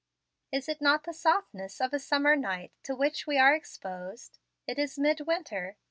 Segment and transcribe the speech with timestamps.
[0.51, 4.79] It is not the softness of a summer night to which we are exposed; it
[4.79, 5.77] is midwinter.